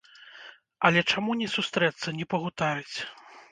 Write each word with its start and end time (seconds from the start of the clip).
Але 0.89 1.03
чаму 1.11 1.37
не 1.43 1.47
сустрэцца, 1.57 2.17
не 2.23 2.29
пагутарыць. 2.35 2.97